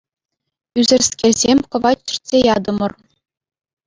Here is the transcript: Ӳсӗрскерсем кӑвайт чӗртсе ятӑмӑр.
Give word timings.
Ӳсӗрскерсем 0.79 1.59
кӑвайт 1.71 1.99
чӗртсе 2.07 2.37
ятӑмӑр. 2.55 2.91